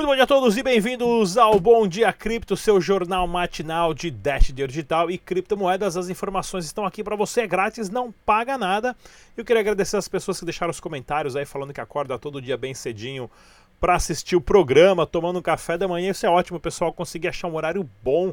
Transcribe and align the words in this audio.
Muito 0.00 0.08
bom 0.08 0.14
dia 0.14 0.24
a 0.24 0.26
todos 0.26 0.56
e 0.56 0.62
bem-vindos 0.62 1.36
ao 1.36 1.60
Bom 1.60 1.86
Dia 1.86 2.10
Cripto, 2.10 2.56
seu 2.56 2.80
jornal 2.80 3.28
matinal 3.28 3.92
de 3.92 4.10
Dash 4.10 4.50
Digital 4.50 5.10
e 5.10 5.18
criptomoedas. 5.18 5.94
As 5.94 6.08
informações 6.08 6.64
estão 6.64 6.86
aqui 6.86 7.04
para 7.04 7.14
você, 7.14 7.42
é 7.42 7.46
grátis, 7.46 7.90
não 7.90 8.10
paga 8.10 8.56
nada. 8.56 8.96
Eu 9.36 9.44
queria 9.44 9.60
agradecer 9.60 9.98
as 9.98 10.08
pessoas 10.08 10.38
que 10.38 10.46
deixaram 10.46 10.70
os 10.70 10.80
comentários 10.80 11.36
aí 11.36 11.44
falando 11.44 11.74
que 11.74 11.82
acorda 11.82 12.18
todo 12.18 12.40
dia 12.40 12.56
bem 12.56 12.72
cedinho 12.72 13.30
para 13.78 13.94
assistir 13.94 14.36
o 14.36 14.40
programa, 14.40 15.06
tomando 15.06 15.38
um 15.38 15.42
café 15.42 15.76
da 15.76 15.86
manhã. 15.86 16.12
Isso 16.12 16.24
é 16.24 16.30
ótimo, 16.30 16.58
pessoal, 16.58 16.94
conseguir 16.94 17.28
achar 17.28 17.48
um 17.48 17.54
horário 17.54 17.86
bom 18.02 18.32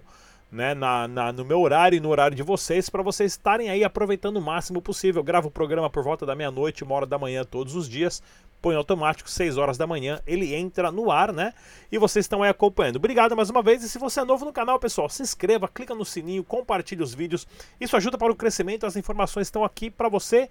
né, 0.51 0.73
na, 0.73 1.07
na, 1.07 1.31
no 1.31 1.43
meu 1.43 1.59
horário 1.59 1.97
e 1.97 1.99
no 1.99 2.09
horário 2.09 2.35
de 2.35 2.43
vocês, 2.43 2.89
para 2.89 3.03
vocês 3.03 3.33
estarem 3.33 3.69
aí 3.69 3.83
aproveitando 3.83 4.37
o 4.37 4.41
máximo 4.41 4.81
possível. 4.81 5.19
Eu 5.19 5.23
gravo 5.23 5.49
o 5.49 5.51
programa 5.51 5.89
por 5.89 6.03
volta 6.03 6.25
da 6.25 6.35
meia-noite, 6.35 6.83
uma 6.83 6.95
hora 6.95 7.05
da 7.05 7.17
manhã 7.17 7.43
todos 7.43 7.75
os 7.75 7.87
dias. 7.89 8.21
Põe 8.61 8.75
automático, 8.75 9.29
6 9.29 9.55
horas 9.57 9.77
da 9.77 9.85
manhã, 9.85 10.19
ele 10.25 10.55
entra 10.55 10.91
no 10.91 11.11
ar, 11.11 11.31
né? 11.31 11.53
E 11.91 11.97
vocês 11.99 12.25
estão 12.25 12.41
aí 12.41 12.49
acompanhando. 12.49 12.95
Obrigado 12.95 13.35
mais 13.35 13.51
uma 13.51 13.61
vez. 13.61 13.83
E 13.83 13.89
se 13.89 13.99
você 13.99 14.21
é 14.21 14.25
novo 14.25 14.45
no 14.45 14.53
canal, 14.53 14.79
pessoal, 14.79 15.07
se 15.09 15.21
inscreva, 15.21 15.67
clica 15.67 15.93
no 15.93 16.03
sininho, 16.03 16.43
compartilhe 16.43 17.03
os 17.03 17.13
vídeos. 17.13 17.47
Isso 17.79 17.95
ajuda 17.95 18.17
para 18.17 18.31
o 18.31 18.35
crescimento. 18.35 18.85
As 18.85 18.95
informações 18.95 19.45
estão 19.45 19.63
aqui 19.63 19.91
para 19.91 20.09
você. 20.09 20.49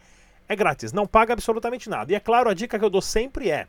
É 0.49 0.55
grátis, 0.55 0.93
não 0.93 1.09
paga 1.09 1.33
absolutamente 1.33 1.91
nada. 1.91 2.13
E 2.13 2.15
é 2.15 2.21
claro, 2.21 2.49
a 2.49 2.55
dica 2.55 2.79
que 2.79 2.85
eu 2.85 2.91
dou 2.91 3.03
sempre 3.03 3.51
é: 3.51 3.67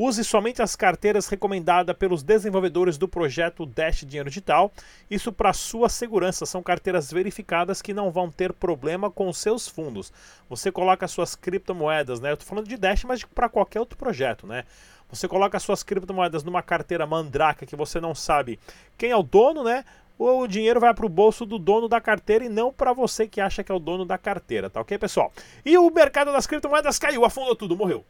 Use 0.00 0.22
somente 0.22 0.62
as 0.62 0.76
carteiras 0.76 1.26
recomendadas 1.26 1.96
pelos 1.96 2.22
desenvolvedores 2.22 2.96
do 2.96 3.08
projeto 3.08 3.66
Dash 3.66 4.04
Dinheiro 4.06 4.28
Digital. 4.28 4.70
Isso 5.10 5.32
para 5.32 5.52
sua 5.52 5.88
segurança. 5.88 6.46
São 6.46 6.62
carteiras 6.62 7.10
verificadas 7.10 7.82
que 7.82 7.92
não 7.92 8.08
vão 8.08 8.30
ter 8.30 8.52
problema 8.52 9.10
com 9.10 9.32
seus 9.32 9.66
fundos. 9.66 10.12
Você 10.48 10.70
coloca 10.70 11.08
suas 11.08 11.34
criptomoedas, 11.34 12.20
né? 12.20 12.30
Eu 12.30 12.34
estou 12.34 12.48
falando 12.48 12.68
de 12.68 12.76
Dash, 12.76 13.02
mas 13.02 13.24
para 13.24 13.48
qualquer 13.48 13.80
outro 13.80 13.98
projeto, 13.98 14.46
né? 14.46 14.62
Você 15.10 15.26
coloca 15.26 15.58
suas 15.58 15.82
criptomoedas 15.82 16.44
numa 16.44 16.62
carteira 16.62 17.04
mandraka 17.04 17.66
que 17.66 17.74
você 17.74 18.00
não 18.00 18.14
sabe 18.14 18.56
quem 18.96 19.10
é 19.10 19.16
o 19.16 19.22
dono, 19.24 19.64
né? 19.64 19.84
Ou 20.16 20.42
o 20.42 20.46
dinheiro 20.46 20.78
vai 20.78 20.94
para 20.94 21.06
o 21.06 21.08
bolso 21.08 21.44
do 21.44 21.58
dono 21.58 21.88
da 21.88 22.00
carteira 22.00 22.44
e 22.44 22.48
não 22.48 22.72
para 22.72 22.92
você 22.92 23.26
que 23.26 23.40
acha 23.40 23.64
que 23.64 23.72
é 23.72 23.74
o 23.74 23.80
dono 23.80 24.04
da 24.04 24.16
carteira, 24.16 24.70
tá 24.70 24.80
ok, 24.80 24.96
pessoal? 24.96 25.32
E 25.64 25.76
o 25.76 25.90
mercado 25.90 26.30
das 26.30 26.46
criptomoedas 26.46 27.00
caiu, 27.00 27.24
afundou 27.24 27.56
tudo, 27.56 27.76
morreu. 27.76 28.04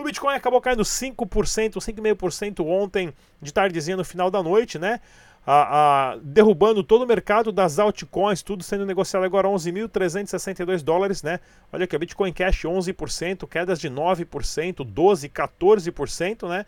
O 0.00 0.02
Bitcoin 0.02 0.34
acabou 0.34 0.62
caindo 0.62 0.82
5%, 0.82 1.74
5,5% 1.74 2.64
ontem 2.64 3.12
de 3.40 3.52
tardezinha 3.52 3.98
no 3.98 4.04
final 4.04 4.30
da 4.30 4.42
noite, 4.42 4.78
né? 4.78 4.98
A, 5.46 6.12
a, 6.12 6.16
derrubando 6.22 6.82
todo 6.82 7.02
o 7.02 7.06
mercado 7.06 7.52
das 7.52 7.78
altcoins, 7.78 8.42
tudo 8.42 8.62
sendo 8.62 8.86
negociado 8.86 9.24
agora 9.24 9.46
11.362 9.48 10.82
dólares, 10.82 11.22
né? 11.22 11.38
Olha 11.70 11.84
aqui, 11.84 11.98
Bitcoin 11.98 12.32
Cash 12.32 12.62
11%, 12.62 13.46
quedas 13.46 13.78
de 13.78 13.90
9%, 13.90 14.24
12%, 14.76 15.30
14%, 15.30 16.48
né? 16.48 16.64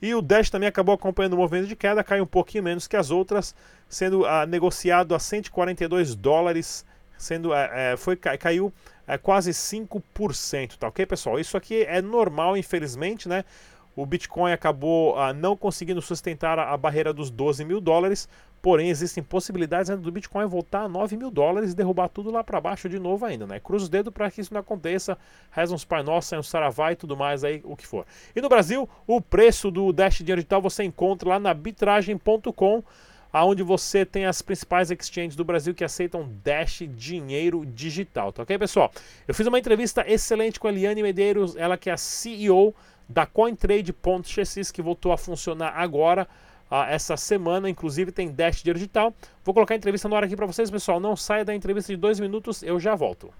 E 0.00 0.14
o 0.14 0.22
Dash 0.22 0.48
também 0.48 0.68
acabou 0.68 0.94
acompanhando 0.94 1.32
o 1.32 1.38
movimento 1.38 1.66
de 1.66 1.74
queda, 1.74 2.04
cai 2.04 2.20
um 2.20 2.26
pouquinho 2.26 2.62
menos 2.62 2.86
que 2.86 2.96
as 2.96 3.10
outras, 3.10 3.52
sendo 3.88 4.24
a, 4.24 4.46
negociado 4.46 5.12
a 5.12 5.18
142 5.18 6.14
dólares, 6.14 6.86
sendo 7.18 7.52
é, 7.52 7.96
foi 7.96 8.14
caiu 8.14 8.72
é 9.06 9.16
quase 9.16 9.52
5%, 9.52 10.76
tá 10.76 10.88
ok, 10.88 11.06
pessoal? 11.06 11.38
Isso 11.38 11.56
aqui 11.56 11.84
é 11.84 12.02
normal, 12.02 12.56
infelizmente, 12.56 13.28
né? 13.28 13.44
O 13.96 14.04
Bitcoin 14.04 14.52
acabou 14.52 15.18
ah, 15.18 15.32
não 15.32 15.56
conseguindo 15.56 16.02
sustentar 16.02 16.58
a, 16.58 16.72
a, 16.74 16.76
barreira 16.76 17.14
dos 17.14 17.30
12 17.30 17.64
mil 17.64 17.80
dólares, 17.80 18.28
porém 18.60 18.90
existem 18.90 19.22
possibilidades 19.22 19.88
né, 19.88 19.96
do 19.96 20.12
Bitcoin 20.12 20.44
voltar 20.44 20.82
a 20.82 20.88
9 20.88 21.16
mil 21.16 21.30
dólares 21.30 21.72
e 21.72 21.74
derrubar 21.74 22.08
tudo 22.10 22.30
lá 22.30 22.44
para 22.44 22.60
baixo 22.60 22.90
de 22.90 22.98
novo 22.98 23.24
ainda, 23.24 23.46
né? 23.46 23.58
Cruza 23.58 23.84
os 23.84 23.88
dedos 23.88 24.12
para 24.12 24.30
que 24.30 24.42
isso 24.42 24.52
não 24.52 24.60
aconteça, 24.60 25.16
reza 25.50 25.74
uns 25.74 25.84
Pai 25.84 26.02
Nossa, 26.02 26.38
um 26.38 26.42
Saravá 26.42 26.92
e 26.92 26.96
tudo 26.96 27.16
mais 27.16 27.42
aí, 27.42 27.62
o 27.64 27.74
que 27.74 27.86
for. 27.86 28.04
E 28.34 28.40
no 28.42 28.50
Brasil, 28.50 28.86
o 29.06 29.18
preço 29.18 29.70
do 29.70 29.90
Dash 29.94 30.18
Dinheiro 30.18 30.42
Digital 30.42 30.60
você 30.60 30.84
encontra 30.84 31.30
lá 31.30 31.38
na 31.38 31.54
bitragem.com 31.54 32.84
aonde 33.36 33.62
você 33.62 34.02
tem 34.02 34.24
as 34.24 34.40
principais 34.40 34.90
exchanges 34.90 35.36
do 35.36 35.44
Brasil 35.44 35.74
que 35.74 35.84
aceitam 35.84 36.26
Dash 36.42 36.82
dinheiro 36.88 37.66
digital, 37.66 38.32
tá 38.32 38.42
ok, 38.42 38.58
pessoal? 38.58 38.90
Eu 39.28 39.34
fiz 39.34 39.46
uma 39.46 39.58
entrevista 39.58 40.02
excelente 40.10 40.58
com 40.58 40.66
a 40.66 40.72
Eliane 40.72 41.02
Medeiros, 41.02 41.54
ela 41.54 41.76
que 41.76 41.90
é 41.90 41.92
a 41.92 41.98
CEO 41.98 42.74
da 43.06 43.26
CoinTrade.xx, 43.26 44.70
que 44.70 44.80
voltou 44.80 45.12
a 45.12 45.18
funcionar 45.18 45.74
agora, 45.76 46.26
uh, 46.70 46.84
essa 46.88 47.14
semana, 47.14 47.68
inclusive 47.68 48.10
tem 48.10 48.30
Dash 48.30 48.62
dinheiro 48.62 48.78
digital. 48.78 49.14
Vou 49.44 49.52
colocar 49.52 49.74
a 49.74 49.76
entrevista 49.76 50.08
no 50.08 50.16
ar 50.16 50.24
aqui 50.24 50.34
para 50.34 50.46
vocês, 50.46 50.70
pessoal. 50.70 50.98
Não 50.98 51.14
saia 51.14 51.44
da 51.44 51.54
entrevista 51.54 51.92
de 51.92 51.98
dois 51.98 52.18
minutos, 52.18 52.62
eu 52.62 52.80
já 52.80 52.94
volto 52.94 53.30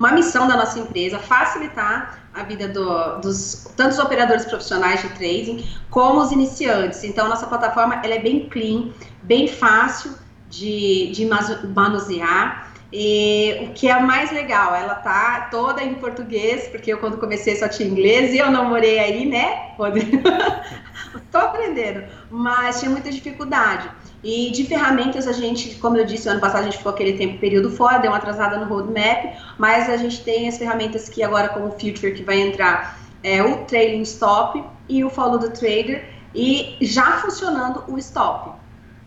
uma 0.00 0.12
missão 0.12 0.48
da 0.48 0.56
nossa 0.56 0.78
empresa 0.78 1.18
facilitar 1.18 2.18
a 2.32 2.42
vida 2.42 2.66
do, 2.66 3.18
dos 3.20 3.70
tantos 3.76 3.98
operadores 3.98 4.46
profissionais 4.46 5.02
de 5.02 5.10
trading 5.10 5.68
como 5.90 6.22
os 6.22 6.32
iniciantes. 6.32 7.04
Então, 7.04 7.28
nossa 7.28 7.46
plataforma 7.46 8.00
ela 8.02 8.14
é 8.14 8.18
bem 8.18 8.48
clean, 8.48 8.92
bem 9.22 9.46
fácil 9.46 10.14
de, 10.48 11.12
de 11.12 11.26
manusear. 11.74 12.72
E 12.92 13.68
o 13.68 13.72
que 13.72 13.88
é 13.88 14.00
mais 14.00 14.32
legal, 14.32 14.74
ela 14.74 14.94
tá 14.96 15.48
toda 15.50 15.82
em 15.82 15.94
português, 15.94 16.66
porque 16.68 16.92
eu 16.92 16.98
quando 16.98 17.18
comecei 17.18 17.54
só 17.54 17.68
tinha 17.68 17.88
inglês 17.88 18.32
e 18.32 18.38
eu 18.38 18.50
não 18.50 18.68
morei 18.68 18.98
aí, 18.98 19.26
né? 19.26 19.74
Tô 21.30 21.38
aprendendo, 21.38 22.04
mas 22.30 22.80
tinha 22.80 22.90
muita 22.90 23.10
dificuldade. 23.10 23.88
E 24.22 24.50
de 24.50 24.64
ferramentas, 24.64 25.26
a 25.26 25.32
gente, 25.32 25.76
como 25.76 25.96
eu 25.96 26.04
disse, 26.04 26.28
ano 26.28 26.40
passado 26.40 26.62
a 26.62 26.64
gente 26.64 26.76
ficou 26.76 26.92
aquele 26.92 27.14
tempo, 27.14 27.38
período 27.38 27.70
fora, 27.70 27.98
deu 27.98 28.10
uma 28.10 28.18
atrasada 28.18 28.58
no 28.58 28.66
roadmap, 28.66 29.34
mas 29.58 29.88
a 29.88 29.96
gente 29.96 30.22
tem 30.22 30.46
as 30.46 30.58
ferramentas 30.58 31.08
que 31.08 31.22
agora, 31.22 31.48
como 31.48 31.68
o 31.68 31.70
Future, 31.70 32.12
que 32.12 32.22
vai 32.22 32.38
entrar 32.38 32.98
é, 33.22 33.42
o 33.42 33.64
Trailing 33.64 34.02
Stop 34.02 34.62
e 34.88 35.02
o 35.02 35.08
Follow 35.08 35.38
the 35.38 35.48
Trader, 35.48 36.06
e 36.34 36.76
já 36.82 37.18
funcionando 37.18 37.82
o 37.88 37.98
Stop. 37.98 38.52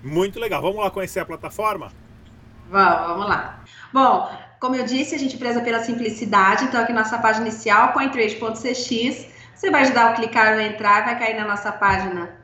Muito 0.04 0.40
legal. 0.40 0.62
Vamos 0.62 0.84
lá 0.84 0.90
conhecer 0.90 1.20
a 1.20 1.26
plataforma? 1.26 1.92
Vamos, 2.70 3.08
vamos 3.08 3.28
lá. 3.28 3.64
Bom, 3.94 4.30
como 4.60 4.76
eu 4.76 4.84
disse, 4.84 5.14
a 5.14 5.20
gente 5.20 5.38
preza 5.38 5.62
pela 5.62 5.80
simplicidade, 5.80 6.66
então 6.66 6.82
aqui 6.82 6.92
nossa 6.92 7.20
página 7.20 7.48
inicial, 7.48 7.94
cointrade.cx, 7.94 9.28
você 9.54 9.70
vai 9.70 9.84
ajudar 9.84 10.12
o 10.12 10.16
clicar 10.16 10.56
no 10.56 10.62
entrar, 10.62 11.06
vai 11.06 11.20
cair 11.20 11.36
na 11.36 11.46
nossa 11.46 11.72
página 11.72 12.43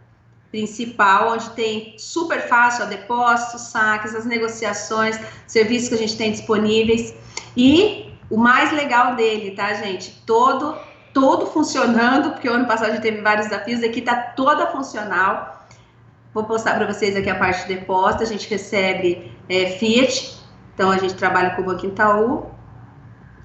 principal, 0.52 1.34
onde 1.34 1.50
tem 1.52 1.96
super 1.98 2.48
fácil, 2.48 2.86
ó, 2.86 2.88
depósitos, 2.88 3.62
saques, 3.62 4.16
as 4.16 4.26
negociações, 4.26 5.20
serviços 5.48 5.90
que 5.90 5.96
a 5.96 5.98
gente 5.98 6.18
tem 6.18 6.32
disponíveis. 6.32 7.14
E 7.56 8.14
o 8.30 8.38
mais 8.38 8.72
legal 8.72 9.16
dele, 9.16 9.52
tá, 9.52 9.74
gente? 9.74 10.22
Todo, 10.26 10.76
todo 11.14 11.48
funcionando, 11.48 12.32
porque 12.32 12.50
o 12.50 12.54
ano 12.54 12.66
passado 12.66 12.90
a 12.90 12.92
gente 12.94 13.02
teve 13.02 13.22
vários 13.22 13.48
desafios, 13.48 13.84
aqui 13.84 14.02
tá 14.02 14.16
toda 14.16 14.68
funcional. 14.68 15.68
Vou 16.34 16.44
postar 16.44 16.76
para 16.76 16.86
vocês 16.86 17.16
aqui 17.16 17.30
a 17.30 17.36
parte 17.36 17.68
de 17.68 17.76
depósito, 17.76 18.24
a 18.24 18.28
gente 18.28 18.48
recebe 18.50 19.32
é, 19.48 19.78
Fiat, 19.78 20.38
então 20.74 20.92
a 20.92 20.98
gente 20.98 21.16
trabalha 21.16 21.52
com 21.52 21.62
o 21.62 21.66
Banco 21.66 21.86
Itaú. 21.86 22.52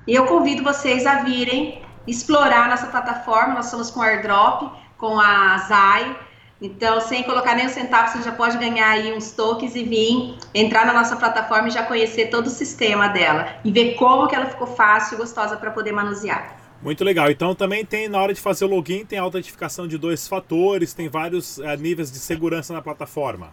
E 0.06 0.14
eu 0.14 0.26
convido 0.26 0.62
vocês 0.62 1.06
a 1.06 1.22
virem 1.22 1.82
explorar 2.06 2.68
nossa 2.68 2.86
plataforma, 2.86 3.54
nós 3.54 3.66
somos 3.66 3.90
com 3.90 4.02
airdrop, 4.02 4.70
com 4.98 5.18
a 5.18 5.56
Zai, 5.66 6.16
então, 6.60 7.00
sem 7.00 7.22
colocar 7.24 7.54
nem 7.54 7.66
um 7.66 7.68
centavo, 7.68 8.12
você 8.12 8.22
já 8.22 8.32
pode 8.32 8.56
ganhar 8.58 8.88
aí 8.88 9.12
uns 9.12 9.32
tokens 9.32 9.74
e 9.74 9.82
vir 9.82 10.38
entrar 10.54 10.86
na 10.86 10.92
nossa 10.92 11.16
plataforma 11.16 11.68
e 11.68 11.70
já 11.70 11.82
conhecer 11.82 12.30
todo 12.30 12.46
o 12.46 12.50
sistema 12.50 13.08
dela 13.08 13.56
e 13.64 13.72
ver 13.72 13.94
como 13.94 14.28
que 14.28 14.34
ela 14.34 14.46
ficou 14.46 14.66
fácil 14.66 15.16
e 15.16 15.18
gostosa 15.18 15.56
para 15.56 15.70
poder 15.70 15.92
manusear. 15.92 16.56
Muito 16.80 17.02
legal. 17.02 17.30
Então 17.30 17.54
também 17.54 17.84
tem 17.84 18.08
na 18.08 18.20
hora 18.20 18.32
de 18.32 18.40
fazer 18.40 18.64
o 18.66 18.68
login 18.68 19.04
tem 19.04 19.18
autentificação 19.18 19.88
de 19.88 19.98
dois 19.98 20.28
fatores, 20.28 20.92
tem 20.92 21.08
vários 21.08 21.58
uh, 21.58 21.76
níveis 21.78 22.12
de 22.12 22.18
segurança 22.18 22.72
na 22.72 22.82
plataforma. 22.82 23.52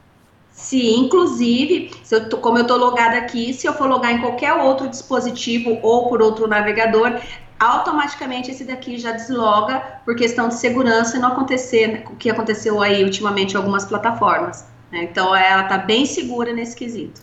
Sim, 0.51 1.05
inclusive, 1.05 1.91
eu 2.11 2.29
tô, 2.29 2.37
como 2.37 2.57
eu 2.57 2.63
estou 2.63 2.77
logada 2.77 3.17
aqui, 3.17 3.53
se 3.53 3.65
eu 3.65 3.73
for 3.73 3.87
logar 3.89 4.11
em 4.11 4.19
qualquer 4.19 4.53
outro 4.53 4.87
dispositivo 4.87 5.79
ou 5.81 6.09
por 6.09 6.21
outro 6.21 6.45
navegador, 6.45 7.19
automaticamente 7.61 8.49
esse 8.49 8.63
daqui 8.63 8.97
já 8.97 9.11
desloga 9.11 9.79
por 10.03 10.15
questão 10.15 10.47
de 10.47 10.55
segurança 10.55 11.15
e 11.15 11.19
não 11.19 11.33
acontecer 11.33 12.03
o 12.09 12.15
que 12.15 12.27
aconteceu 12.27 12.81
aí 12.81 13.03
ultimamente 13.03 13.53
em 13.53 13.57
algumas 13.57 13.85
plataformas. 13.85 14.65
Né? 14.91 15.03
Então 15.03 15.35
ela 15.35 15.61
está 15.61 15.77
bem 15.77 16.03
segura 16.07 16.51
nesse 16.51 16.75
quesito. 16.75 17.21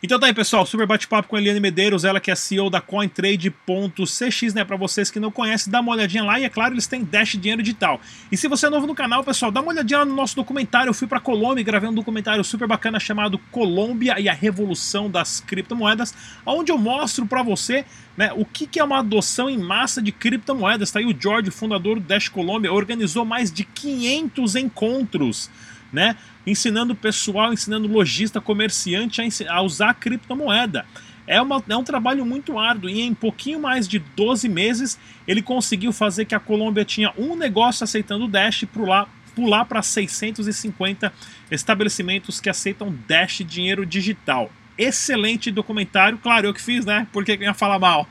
Então 0.00 0.16
tá 0.16 0.26
aí, 0.26 0.32
pessoal, 0.32 0.64
super 0.64 0.86
bate-papo 0.86 1.26
com 1.26 1.34
a 1.34 1.40
Eliane 1.40 1.58
Medeiros, 1.58 2.04
ela 2.04 2.20
que 2.20 2.30
é 2.30 2.34
CEO 2.36 2.70
da 2.70 2.80
CoinTrade.cx, 2.80 4.54
né? 4.54 4.64
Para 4.64 4.76
vocês 4.76 5.10
que 5.10 5.18
não 5.18 5.28
conhecem, 5.28 5.72
dá 5.72 5.80
uma 5.80 5.90
olhadinha 5.90 6.22
lá 6.22 6.38
e 6.38 6.44
é 6.44 6.48
claro, 6.48 6.72
eles 6.72 6.86
têm 6.86 7.02
Dash 7.02 7.32
Dinheiro 7.32 7.64
Digital. 7.64 8.00
E 8.30 8.36
se 8.36 8.46
você 8.46 8.66
é 8.66 8.70
novo 8.70 8.86
no 8.86 8.94
canal, 8.94 9.24
pessoal, 9.24 9.50
dá 9.50 9.60
uma 9.60 9.72
olhadinha 9.72 9.98
lá 9.98 10.04
no 10.04 10.14
nosso 10.14 10.36
documentário. 10.36 10.88
Eu 10.88 10.94
fui 10.94 11.08
para 11.08 11.18
Colômbia 11.18 11.62
e 11.62 11.64
gravei 11.64 11.90
um 11.90 11.92
documentário 11.92 12.44
super 12.44 12.68
bacana 12.68 13.00
chamado 13.00 13.38
Colômbia 13.50 14.20
e 14.20 14.28
a 14.28 14.32
Revolução 14.32 15.10
das 15.10 15.40
Criptomoedas, 15.40 16.14
onde 16.46 16.70
eu 16.70 16.78
mostro 16.78 17.26
para 17.26 17.42
você 17.42 17.84
né, 18.16 18.32
o 18.36 18.44
que, 18.44 18.68
que 18.68 18.78
é 18.78 18.84
uma 18.84 19.00
adoção 19.00 19.50
em 19.50 19.58
massa 19.58 20.00
de 20.00 20.12
criptomoedas. 20.12 20.92
Tá 20.92 21.00
aí 21.00 21.06
o 21.06 21.16
George, 21.20 21.50
fundador 21.50 21.98
do 21.98 22.06
Dash 22.06 22.28
Colômbia, 22.28 22.72
organizou 22.72 23.24
mais 23.24 23.50
de 23.50 23.64
500 23.64 24.54
encontros 24.54 25.50
né? 25.92 26.16
Ensinando 26.46 26.92
o 26.92 26.96
pessoal, 26.96 27.52
ensinando 27.52 27.88
lojista, 27.88 28.40
comerciante 28.40 29.20
a, 29.20 29.54
a 29.54 29.62
usar 29.62 29.90
a 29.90 29.94
criptomoeda. 29.94 30.84
É, 31.26 31.40
uma, 31.42 31.62
é 31.68 31.76
um 31.76 31.84
trabalho 31.84 32.24
muito 32.24 32.58
árduo 32.58 32.88
e 32.88 33.02
em 33.02 33.12
pouquinho 33.12 33.60
mais 33.60 33.86
de 33.86 33.98
12 33.98 34.48
meses 34.48 34.98
ele 35.26 35.42
conseguiu 35.42 35.92
fazer 35.92 36.24
que 36.24 36.34
a 36.34 36.40
Colômbia 36.40 36.86
tinha 36.86 37.12
um 37.18 37.36
negócio 37.36 37.84
aceitando 37.84 38.24
o 38.24 38.28
Dash 38.28 38.64
pular, 38.72 39.06
pular 39.34 39.66
para 39.66 39.82
650 39.82 41.12
estabelecimentos 41.50 42.40
que 42.40 42.48
aceitam 42.48 42.96
Dash 43.06 43.42
dinheiro 43.46 43.84
digital 43.84 44.50
excelente 44.78 45.50
documentário. 45.50 46.16
Claro, 46.18 46.46
eu 46.46 46.54
que 46.54 46.62
fiz, 46.62 46.86
né? 46.86 47.06
Porque 47.12 47.32
eu 47.32 47.42
ia 47.42 47.52
falar 47.52 47.78
mal. 47.78 48.08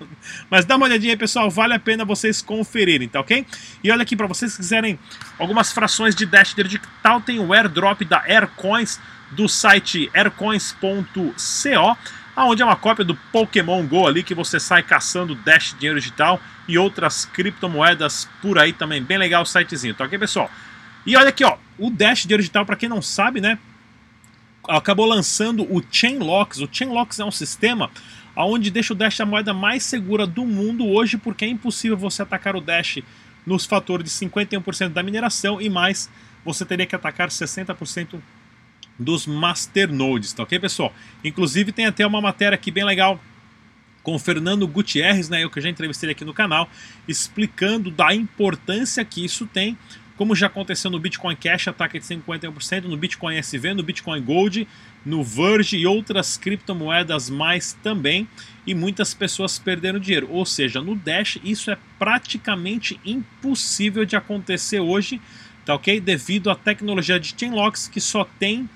Mas 0.50 0.66
dá 0.66 0.76
uma 0.76 0.86
olhadinha 0.86 1.14
aí, 1.14 1.18
pessoal. 1.18 1.50
Vale 1.50 1.74
a 1.74 1.80
pena 1.80 2.04
vocês 2.04 2.42
conferirem, 2.42 3.08
tá 3.08 3.22
ok? 3.22 3.46
E 3.84 3.92
olha 3.92 4.02
aqui, 4.02 4.16
para 4.16 4.28
vocês 4.28 4.52
que 4.52 4.58
quiserem 4.58 5.00
algumas 5.40 5.72
frações 5.72 6.14
de 6.14 6.26
Dash 6.26 6.54
digital, 6.54 7.22
tem 7.22 7.40
o 7.40 7.54
airdrop 7.54 8.02
da 8.02 8.22
Aircoins 8.28 9.00
do 9.32 9.48
site 9.48 10.10
aircoins.co, 10.14 11.98
aonde 12.36 12.62
é 12.62 12.66
uma 12.66 12.76
cópia 12.76 13.04
do 13.04 13.16
Pokémon 13.32 13.86
Go 13.86 14.08
ali 14.08 14.24
que 14.24 14.36
você 14.36 14.60
sai 14.60 14.84
caçando 14.84 15.36
Dash 15.36 15.76
dinheiro 15.78 16.00
digital 16.00 16.40
e 16.68 16.78
outras 16.78 17.26
criptomoedas 17.26 18.30
por 18.42 18.58
aí 18.60 18.74
também. 18.74 19.02
Bem 19.02 19.18
legal 19.18 19.44
o 19.44 19.46
sitezinho, 19.46 19.94
tá 19.94 20.06
ok, 20.06 20.18
pessoal? 20.20 20.52
E 21.06 21.16
olha 21.16 21.30
aqui, 21.30 21.44
ó, 21.44 21.58
o 21.78 21.90
Dash 21.90 22.24
dinheiro 22.24 22.42
digital, 22.42 22.66
para 22.66 22.76
quem 22.76 22.90
não 22.90 23.02
sabe, 23.02 23.40
né? 23.42 23.58
Acabou 24.68 25.06
lançando 25.06 25.64
o 25.64 25.82
Chainlocks. 25.90 26.60
O 26.60 26.70
Chainlocks 26.72 27.20
é 27.20 27.26
um 27.26 27.32
sistema 27.32 27.90
onde 28.36 28.70
deixa 28.70 28.94
o 28.94 28.96
Dash 28.96 29.20
a 29.20 29.26
moeda 29.26 29.54
mais 29.54 29.84
segura 29.84 30.28
do 30.28 30.46
mundo 30.46 30.86
hoje, 30.88 31.18
porque 31.18 31.46
é 31.46 31.48
impossível 31.48 31.98
você 31.98 32.22
atacar 32.22 32.56
o 32.56 32.62
Dash 32.62 33.00
nos 33.46 33.66
fatores 33.66 34.06
de 34.06 34.28
51% 34.28 34.90
da 34.90 35.02
mineração 35.02 35.60
e 35.60 35.70
mais 35.70 36.10
você 36.46 36.66
teria 36.66 36.86
que 36.86 36.96
atacar 36.96 37.30
60% 37.30 38.20
dos 39.00 39.26
masternodes, 39.26 40.34
tá 40.34 40.44
ok, 40.44 40.60
pessoal? 40.60 40.94
Inclusive 41.24 41.72
tem 41.72 41.86
até 41.86 42.06
uma 42.06 42.20
matéria 42.20 42.56
aqui 42.56 42.72
bem 42.72 42.84
legal 42.84 43.20
com 44.04 44.16
o 44.16 44.20
Fernando 44.20 44.66
Gutierrez, 44.68 45.28
né, 45.28 45.44
eu 45.44 45.50
que 45.50 45.60
já 45.60 45.70
entrevistei 45.70 46.10
aqui 46.10 46.24
no 46.24 46.34
canal, 46.34 46.70
explicando 47.08 47.92
da 47.92 48.16
importância 48.16 49.04
que 49.04 49.24
isso 49.24 49.46
tem 49.46 49.78
como 50.18 50.36
já 50.36 50.48
aconteceu 50.48 50.90
no 50.90 51.00
Bitcoin 51.00 51.36
Cash, 51.36 51.68
ataque 51.68 52.00
de 52.00 52.06
51%, 52.06 52.86
no 52.86 52.98
Bitcoin 52.98 53.38
SV, 53.38 53.76
no 53.76 53.84
Bitcoin 53.84 54.22
Gold, 54.22 54.68
no 55.06 55.24
Verge 55.24 55.78
e 55.78 55.86
outras 55.86 56.38
criptomoedas 56.38 57.30
mais 57.30 57.74
também, 57.84 58.28
e 58.66 58.74
muitas 58.74 59.14
pessoas 59.14 59.60
perderam 59.60 60.00
dinheiro. 60.00 60.28
Ou 60.32 60.46
seja, 60.46 60.82
no 60.82 60.96
Dash 60.96 61.38
isso 61.44 61.70
é 61.70 61.78
praticamente 62.00 63.00
impossível 63.06 64.04
de 64.04 64.16
acontecer 64.16 64.80
hoje, 64.80 65.22
tá 65.64 65.76
ok? 65.76 66.02
Devido 66.02 66.50
à 66.50 66.56
tecnologia 66.56 67.20
de 67.20 67.36
Chainlocks 67.38 67.88
que 67.88 68.02
só 68.02 68.26
tem 68.40 68.68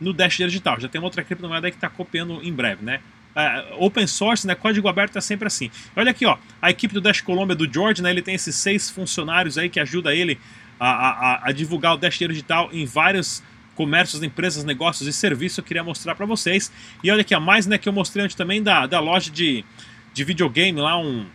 no 0.00 0.12
Dash 0.12 0.36
digital. 0.36 0.78
Já 0.78 0.88
tem 0.88 1.00
outra 1.00 1.24
criptomoeda 1.24 1.68
que 1.70 1.76
está 1.76 1.90
copiando 1.90 2.40
em 2.42 2.52
breve, 2.52 2.84
né? 2.84 3.00
Uh, 3.34 3.84
open 3.84 4.06
source, 4.06 4.46
né, 4.46 4.54
código 4.54 4.88
aberto 4.88 5.18
é 5.18 5.20
sempre 5.20 5.46
assim. 5.46 5.70
Olha 5.94 6.10
aqui, 6.10 6.24
ó, 6.24 6.38
a 6.62 6.70
equipe 6.70 6.94
do 6.94 7.02
Dash 7.02 7.20
Colômbia 7.20 7.54
do 7.54 7.70
George, 7.70 8.00
né, 8.00 8.08
ele 8.08 8.22
tem 8.22 8.34
esses 8.34 8.56
seis 8.56 8.88
funcionários 8.88 9.58
aí 9.58 9.68
que 9.68 9.78
ajudam 9.78 10.10
ele 10.10 10.38
a, 10.78 10.88
a, 10.88 11.48
a 11.48 11.52
divulgar 11.52 11.94
o 11.94 11.96
Dash 11.96 12.14
Dinheiro 12.14 12.32
Digital 12.32 12.68
em 12.72 12.84
vários 12.84 13.42
comércios, 13.76 14.22
empresas, 14.22 14.64
negócios 14.64 15.06
e 15.06 15.12
serviços 15.12 15.58
eu 15.58 15.64
queria 15.64 15.84
mostrar 15.84 16.14
para 16.14 16.26
vocês. 16.26 16.72
E 17.04 17.10
olha 17.10 17.20
aqui, 17.20 17.34
a 17.34 17.40
mais 17.40 17.66
né, 17.66 17.78
que 17.78 17.88
eu 17.88 17.92
mostrei 17.92 18.24
antes 18.24 18.34
também 18.34 18.62
da, 18.62 18.86
da 18.86 18.98
loja 18.98 19.30
de, 19.30 19.64
de 20.12 20.24
videogame 20.24 20.80
lá, 20.80 20.98
um. 20.98 21.26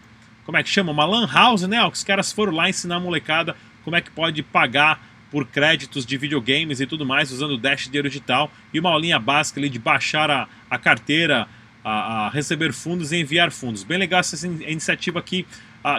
Como 0.43 0.57
é 0.57 0.63
que 0.63 0.69
chama? 0.69 0.91
Uma 0.91 1.05
Lan 1.05 1.29
House, 1.31 1.61
né? 1.61 1.85
Os 1.85 2.03
caras 2.03 2.33
foram 2.33 2.51
lá 2.51 2.67
ensinar 2.67 2.95
a 2.95 2.99
molecada 2.99 3.55
como 3.83 3.95
é 3.95 4.01
que 4.01 4.09
pode 4.09 4.41
pagar 4.41 4.99
por 5.29 5.45
créditos 5.45 6.05
de 6.05 6.17
videogames 6.17 6.81
e 6.81 6.85
tudo 6.85 7.05
mais 7.05 7.31
usando 7.31 7.51
o 7.51 7.57
Dash 7.57 7.85
Dinheiro 7.85 8.09
Digital. 8.09 8.51
E 8.73 8.79
uma 8.79 8.89
aulinha 8.89 9.19
básica 9.19 9.59
ali 9.59 9.69
de 9.69 9.79
baixar 9.79 10.29
a, 10.31 10.47
a 10.69 10.77
carteira, 10.79 11.47
a, 11.83 12.25
a 12.25 12.29
receber 12.29 12.73
fundos 12.73 13.11
e 13.11 13.17
enviar 13.17 13.51
fundos. 13.51 13.83
Bem 13.83 13.99
legal 13.99 14.19
essa 14.19 14.45
iniciativa 14.45 15.19
aqui 15.19 15.45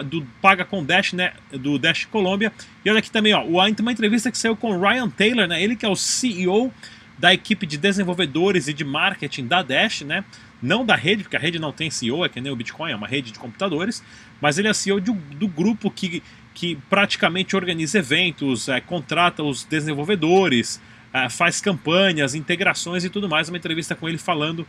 do 0.05 0.25
Paga 0.41 0.63
com 0.63 0.83
Dash, 0.83 1.13
né, 1.13 1.33
do 1.51 1.77
Dash 1.77 2.05
Colômbia. 2.05 2.51
E 2.83 2.89
olha 2.89 2.99
aqui 2.99 3.11
também, 3.11 3.33
ó, 3.33 3.43
uma 3.43 3.91
entrevista 3.91 4.31
que 4.31 4.37
saiu 4.37 4.55
com 4.55 4.79
Ryan 4.79 5.09
Taylor, 5.09 5.47
né, 5.47 5.61
ele 5.61 5.75
que 5.75 5.85
é 5.85 5.89
o 5.89 5.95
CEO 5.95 6.71
da 7.17 7.33
equipe 7.33 7.65
de 7.65 7.77
desenvolvedores 7.77 8.67
e 8.67 8.73
de 8.73 8.83
marketing 8.83 9.47
da 9.47 9.61
Dash, 9.61 10.01
né, 10.01 10.23
não 10.61 10.85
da 10.85 10.95
rede, 10.95 11.23
porque 11.23 11.35
a 11.35 11.39
rede 11.39 11.59
não 11.59 11.71
tem 11.71 11.89
CEO, 11.89 12.23
é 12.23 12.29
que 12.29 12.39
nem 12.39 12.51
o 12.51 12.55
Bitcoin, 12.55 12.91
é 12.91 12.95
uma 12.95 13.07
rede 13.07 13.31
de 13.31 13.39
computadores, 13.39 14.01
mas 14.41 14.57
ele 14.57 14.69
é 14.69 14.73
CEO 14.73 15.01
de, 15.01 15.11
do 15.11 15.47
grupo 15.47 15.91
que, 15.91 16.23
que 16.53 16.77
praticamente 16.89 17.55
organiza 17.55 17.99
eventos, 17.99 18.69
é, 18.69 18.79
contrata 18.79 19.43
os 19.43 19.65
desenvolvedores, 19.65 20.81
é, 21.13 21.29
faz 21.29 21.61
campanhas, 21.61 22.33
integrações 22.33 23.03
e 23.03 23.09
tudo 23.09 23.29
mais. 23.29 23.47
Uma 23.47 23.57
entrevista 23.57 23.93
com 23.93 24.09
ele 24.09 24.17
falando 24.17 24.65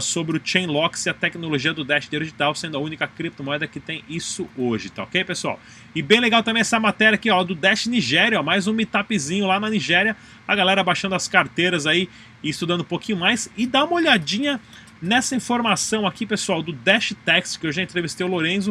sobre 0.00 0.38
o 0.38 0.40
Chainlocks 0.42 1.04
e 1.06 1.10
a 1.10 1.14
tecnologia 1.14 1.74
do 1.74 1.84
Dash 1.84 2.08
Digital, 2.08 2.54
sendo 2.54 2.76
a 2.76 2.80
única 2.80 3.06
criptomoeda 3.06 3.66
que 3.66 3.80
tem 3.80 4.04
isso 4.08 4.48
hoje, 4.56 4.88
tá 4.88 5.02
ok, 5.02 5.24
pessoal? 5.24 5.58
E 5.94 6.00
bem 6.00 6.20
legal 6.20 6.42
também 6.42 6.60
essa 6.60 6.78
matéria 6.78 7.16
aqui, 7.16 7.30
ó, 7.30 7.42
do 7.42 7.54
Dash 7.54 7.86
Nigéria, 7.86 8.38
ó, 8.38 8.42
mais 8.42 8.68
um 8.68 8.72
meetupzinho 8.72 9.46
lá 9.46 9.58
na 9.58 9.68
Nigéria, 9.68 10.16
a 10.46 10.54
galera 10.54 10.84
baixando 10.84 11.14
as 11.14 11.26
carteiras 11.26 11.86
aí 11.86 12.08
e 12.42 12.50
estudando 12.50 12.82
um 12.82 12.84
pouquinho 12.84 13.18
mais. 13.18 13.50
E 13.56 13.66
dá 13.66 13.84
uma 13.84 13.96
olhadinha 13.96 14.60
nessa 15.02 15.34
informação 15.34 16.06
aqui, 16.06 16.24
pessoal, 16.24 16.62
do 16.62 16.72
Dash 16.72 17.14
Text, 17.24 17.58
que 17.58 17.66
eu 17.66 17.72
já 17.72 17.82
entrevistei 17.82 18.24
o 18.24 18.30
Lorenzo 18.30 18.70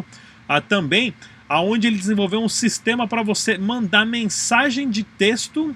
uh, 0.49 0.61
também, 0.67 1.13
aonde 1.49 1.85
ele 1.85 1.97
desenvolveu 1.97 2.41
um 2.41 2.49
sistema 2.49 3.07
para 3.07 3.21
você 3.21 3.57
mandar 3.57 4.05
mensagem 4.05 4.89
de 4.89 5.03
texto 5.03 5.75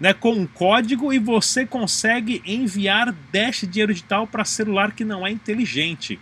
né, 0.00 0.12
com 0.12 0.32
um 0.32 0.46
código 0.46 1.12
e 1.12 1.18
você 1.18 1.66
consegue 1.66 2.42
enviar 2.46 3.12
Dash 3.32 3.66
dinheiro 3.68 3.92
digital 3.92 4.26
para 4.26 4.44
celular 4.44 4.92
que 4.92 5.04
não 5.04 5.26
é 5.26 5.30
inteligente. 5.30 6.18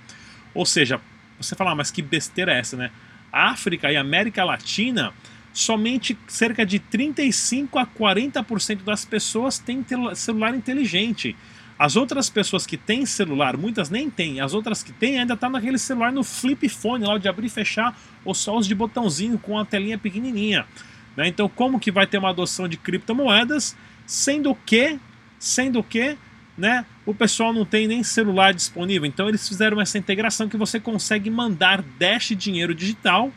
Ou 0.54 0.64
seja, 0.64 1.00
você 1.38 1.54
fala, 1.54 1.72
ah, 1.72 1.74
mas 1.74 1.90
que 1.90 2.00
besteira 2.00 2.52
é 2.54 2.58
essa, 2.58 2.76
né? 2.76 2.90
África 3.30 3.92
e 3.92 3.96
América 3.96 4.42
Latina, 4.44 5.12
somente 5.52 6.16
cerca 6.26 6.64
de 6.64 6.78
35 6.78 7.78
a 7.78 7.86
40% 7.86 8.82
das 8.82 9.04
pessoas 9.04 9.58
têm 9.58 9.84
celular 10.14 10.54
inteligente. 10.54 11.36
As 11.78 11.94
outras 11.94 12.30
pessoas 12.30 12.64
que 12.64 12.78
têm 12.78 13.04
celular, 13.04 13.54
muitas 13.58 13.90
nem 13.90 14.08
têm, 14.08 14.40
as 14.40 14.54
outras 14.54 14.82
que 14.82 14.92
têm 14.92 15.18
ainda 15.18 15.36
tá 15.36 15.50
naquele 15.50 15.76
celular 15.76 16.10
no 16.10 16.24
flip 16.24 16.66
phone 16.70 17.04
lá 17.04 17.18
de 17.18 17.28
abrir 17.28 17.46
e 17.46 17.50
fechar, 17.50 17.98
ou 18.24 18.34
só 18.34 18.56
os 18.56 18.66
de 18.66 18.74
botãozinho 18.74 19.38
com 19.38 19.58
a 19.58 19.64
telinha 19.64 19.98
pequenininha. 19.98 20.66
Né? 21.16 21.28
Então, 21.28 21.48
como 21.48 21.80
que 21.80 21.90
vai 21.90 22.06
ter 22.06 22.18
uma 22.18 22.30
adoção 22.30 22.68
de 22.68 22.76
criptomoedas, 22.76 23.76
sendo 24.04 24.54
que, 24.66 24.98
sendo 25.38 25.82
que, 25.82 26.16
né, 26.56 26.84
o 27.04 27.14
pessoal 27.14 27.52
não 27.52 27.64
tem 27.64 27.88
nem 27.88 28.02
celular 28.02 28.52
disponível. 28.52 29.06
Então, 29.06 29.28
eles 29.28 29.48
fizeram 29.48 29.80
essa 29.80 29.98
integração 29.98 30.48
que 30.48 30.56
você 30.56 30.78
consegue 30.78 31.30
mandar 31.30 31.82
Dash 31.98 32.34
dinheiro 32.36 32.74
digital, 32.74 33.32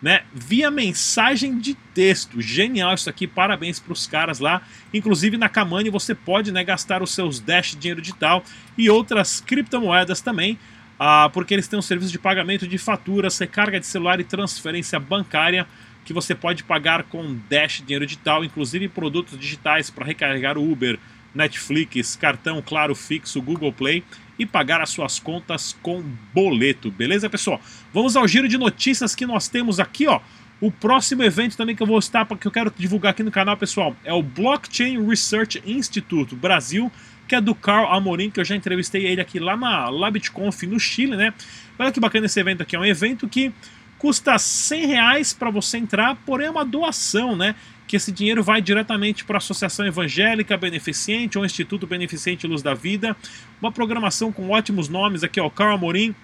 né, 0.00 0.22
via 0.32 0.70
mensagem 0.70 1.58
de 1.58 1.74
texto. 1.94 2.40
Genial 2.40 2.94
isso 2.94 3.08
aqui, 3.08 3.26
parabéns 3.26 3.80
para 3.80 3.92
os 3.92 4.06
caras 4.06 4.38
lá. 4.38 4.62
Inclusive 4.92 5.36
na 5.36 5.48
Kamani 5.48 5.90
você 5.90 6.14
pode 6.14 6.52
né, 6.52 6.62
gastar 6.62 7.02
os 7.02 7.12
seus 7.12 7.40
Dash 7.40 7.74
dinheiro 7.74 8.00
digital 8.00 8.44
e 8.76 8.90
outras 8.90 9.40
criptomoedas 9.40 10.20
também. 10.20 10.58
Ah, 10.98 11.30
porque 11.32 11.54
eles 11.54 11.66
têm 11.68 11.78
um 11.78 11.82
serviço 11.82 12.12
de 12.12 12.18
pagamento 12.18 12.66
de 12.66 12.78
faturas, 12.78 13.38
recarga 13.38 13.80
de 13.80 13.86
celular 13.86 14.20
e 14.20 14.24
transferência 14.24 14.98
bancária 14.98 15.66
que 16.06 16.12
você 16.12 16.36
pode 16.36 16.62
pagar 16.62 17.02
com 17.02 17.36
Dash 17.50 17.82
dinheiro 17.84 18.06
digital, 18.06 18.44
inclusive 18.44 18.88
produtos 18.88 19.36
digitais 19.36 19.90
para 19.90 20.06
recarregar 20.06 20.56
Uber, 20.56 20.98
Netflix, 21.34 22.14
cartão 22.14 22.62
Claro 22.64 22.94
Fixo, 22.94 23.42
Google 23.42 23.72
Play 23.72 24.04
e 24.38 24.46
pagar 24.46 24.80
as 24.80 24.90
suas 24.90 25.18
contas 25.18 25.76
com 25.82 26.02
boleto, 26.32 26.92
beleza, 26.92 27.28
pessoal? 27.28 27.60
Vamos 27.92 28.16
ao 28.16 28.26
giro 28.28 28.48
de 28.48 28.56
notícias 28.56 29.16
que 29.16 29.26
nós 29.26 29.48
temos 29.48 29.80
aqui, 29.80 30.06
ó. 30.06 30.20
O 30.60 30.70
próximo 30.70 31.22
evento 31.24 31.56
também 31.56 31.74
que 31.74 31.82
eu 31.82 31.86
vou 31.86 31.98
estar, 31.98 32.24
que 32.24 32.46
eu 32.46 32.52
quero 32.52 32.72
divulgar 32.78 33.10
aqui 33.10 33.24
no 33.24 33.30
canal, 33.30 33.56
pessoal, 33.56 33.94
é 34.04 34.12
o 34.12 34.22
Blockchain 34.22 35.04
Research 35.06 35.60
Institute 35.66 36.34
Brasil, 36.36 36.90
que 37.26 37.34
é 37.34 37.40
do 37.40 37.54
Carl 37.54 37.92
Amorim, 37.92 38.30
que 38.30 38.38
eu 38.38 38.44
já 38.44 38.54
entrevistei 38.54 39.06
ele 39.06 39.20
aqui 39.20 39.40
lá 39.40 39.56
na 39.56 39.90
LabitConf 39.90 40.62
no 40.62 40.78
Chile, 40.78 41.16
né? 41.16 41.34
Olha 41.78 41.90
que 41.90 42.00
bacana 42.00 42.26
esse 42.26 42.38
evento 42.38 42.62
aqui, 42.62 42.76
é 42.76 42.78
um 42.78 42.84
evento 42.84 43.28
que 43.28 43.52
Custa 43.98 44.38
100 44.38 44.86
reais 44.86 45.32
para 45.32 45.50
você 45.50 45.78
entrar, 45.78 46.16
porém 46.26 46.48
é 46.48 46.50
uma 46.50 46.64
doação, 46.64 47.34
né? 47.34 47.54
Que 47.86 47.96
esse 47.96 48.12
dinheiro 48.12 48.42
vai 48.42 48.60
diretamente 48.60 49.24
para 49.24 49.36
a 49.36 49.38
Associação 49.38 49.86
Evangélica 49.86 50.56
Beneficente 50.56 51.38
ou 51.38 51.44
Instituto 51.44 51.86
Beneficente 51.86 52.46
Luz 52.46 52.62
da 52.62 52.74
Vida. 52.74 53.16
Uma 53.60 53.72
programação 53.72 54.32
com 54.32 54.50
ótimos 54.50 54.88
nomes 54.88 55.22
aqui, 55.22 55.40
ó. 55.40 55.48
Carl 55.48 55.74
Amorim, 55.74 56.14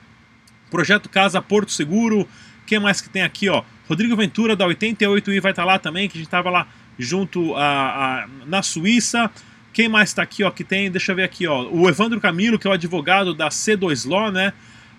Projeto 0.70 1.08
Casa 1.08 1.40
Porto 1.40 1.72
Seguro. 1.72 2.28
Quem 2.66 2.78
mais 2.78 3.00
que 3.00 3.08
tem 3.08 3.22
aqui, 3.22 3.48
ó? 3.48 3.62
Rodrigo 3.88 4.16
Ventura 4.16 4.54
da 4.56 4.66
88i 4.66 5.40
vai 5.40 5.52
estar 5.52 5.62
tá 5.62 5.64
lá 5.64 5.78
também, 5.78 6.08
que 6.08 6.16
a 6.16 6.18
gente 6.18 6.26
estava 6.26 6.50
lá 6.50 6.66
junto 6.98 7.54
a, 7.54 8.24
a, 8.24 8.28
na 8.46 8.62
Suíça. 8.62 9.30
Quem 9.72 9.88
mais 9.88 10.10
está 10.10 10.22
aqui, 10.22 10.44
ó? 10.44 10.50
Que 10.50 10.64
tem, 10.64 10.90
deixa 10.90 11.12
eu 11.12 11.16
ver 11.16 11.24
aqui, 11.24 11.46
ó. 11.46 11.68
O 11.70 11.88
Evandro 11.88 12.20
Camilo, 12.20 12.58
que 12.58 12.66
é 12.66 12.70
o 12.70 12.74
advogado 12.74 13.34
da 13.34 13.48
C2 13.48 14.08
Law, 14.08 14.30
né? 14.30 14.52